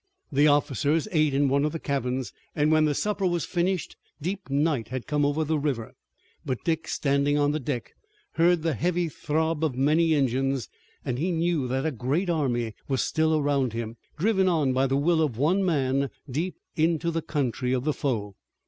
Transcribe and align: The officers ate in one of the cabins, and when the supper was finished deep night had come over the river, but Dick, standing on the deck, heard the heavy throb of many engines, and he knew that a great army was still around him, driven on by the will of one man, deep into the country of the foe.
The 0.31 0.47
officers 0.47 1.07
ate 1.11 1.35
in 1.35 1.47
one 1.47 1.63
of 1.63 1.73
the 1.73 1.79
cabins, 1.79 2.33
and 2.55 2.71
when 2.71 2.85
the 2.85 2.95
supper 2.95 3.27
was 3.27 3.45
finished 3.45 3.97
deep 4.19 4.49
night 4.49 4.87
had 4.87 5.05
come 5.05 5.23
over 5.23 5.43
the 5.43 5.59
river, 5.59 5.93
but 6.43 6.63
Dick, 6.65 6.87
standing 6.87 7.37
on 7.37 7.51
the 7.51 7.59
deck, 7.59 7.93
heard 8.31 8.63
the 8.63 8.73
heavy 8.73 9.09
throb 9.09 9.63
of 9.63 9.75
many 9.75 10.15
engines, 10.15 10.69
and 11.05 11.19
he 11.19 11.31
knew 11.31 11.67
that 11.67 11.85
a 11.85 11.91
great 11.91 12.31
army 12.31 12.73
was 12.87 13.03
still 13.03 13.37
around 13.37 13.73
him, 13.73 13.95
driven 14.17 14.47
on 14.47 14.73
by 14.73 14.87
the 14.87 14.97
will 14.97 15.21
of 15.21 15.37
one 15.37 15.63
man, 15.63 16.09
deep 16.27 16.55
into 16.75 17.11
the 17.11 17.21
country 17.21 17.71
of 17.71 17.83
the 17.83 17.93
foe. 17.93 18.33